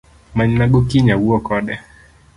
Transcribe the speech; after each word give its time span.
Manyna 0.35 0.65
go 0.71 0.79
kiny 0.89 1.09
awuo 1.13 1.37
kode 1.47 1.73